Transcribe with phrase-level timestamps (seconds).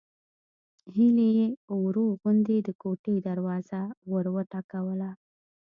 [0.95, 1.47] هيلې يې
[1.83, 3.81] ورو غوندې د کوټې دروازه
[4.11, 5.09] وروټکوله